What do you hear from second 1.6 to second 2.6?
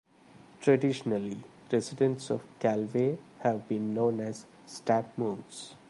residents of